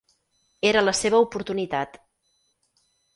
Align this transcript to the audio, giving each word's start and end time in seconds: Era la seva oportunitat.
Era 0.69 0.81
la 0.85 0.95
seva 0.99 1.19
oportunitat. 1.25 1.99